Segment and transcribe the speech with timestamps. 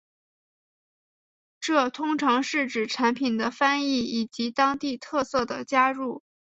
[1.59, 6.23] 这通常是指产品的翻译以及当地特色的加入。